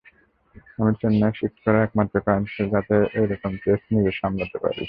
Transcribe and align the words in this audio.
আমি 0.77 0.91
চেন্নাইয়ে 1.01 1.37
শিফট 1.39 1.57
করার 1.63 1.85
একমাত্র 1.87 2.15
কারণ 2.25 2.43
ছিল 2.47 2.65
যাতে 2.73 2.93
এরকম 3.21 3.51
কেস 3.63 3.81
নিজে 3.93 4.11
সামলাতে 4.19 4.57
পারি। 4.61 4.77